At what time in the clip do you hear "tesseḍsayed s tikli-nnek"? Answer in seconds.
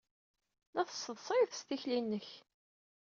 0.89-2.29